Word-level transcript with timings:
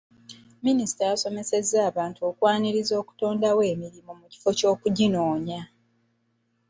Minisita 0.65 1.03
yasomesezza 1.11 1.77
abantu 1.89 2.19
okwaniriza 2.29 2.93
okutondawo 3.01 3.61
emirimu 3.73 4.11
mu 4.19 4.25
kifo 4.33 4.49
ky'okuginoonya. 4.57 5.61